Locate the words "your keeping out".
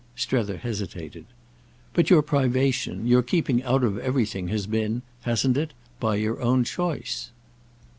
3.05-3.83